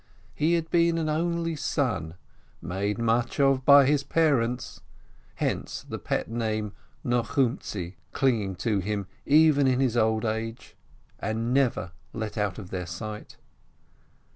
[0.33, 2.15] He had been an only son,
[2.59, 4.81] made much of by his parents
[5.35, 6.73] (hence the pet name
[7.05, 10.75] Nochumtzi clinging to him even in his old age),
[11.19, 13.37] and never let out of their sight.